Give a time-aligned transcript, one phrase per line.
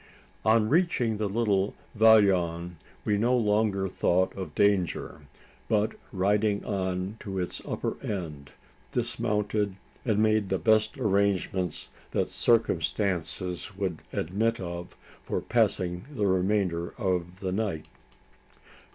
[0.43, 5.21] On reaching the little vallon, we no longer thought of danger;
[5.69, 8.49] but, riding on to its upper end,
[8.91, 16.95] dismounted, and made the best arrangements that circumstances would admit of for passing the remainder
[16.97, 17.85] of the night.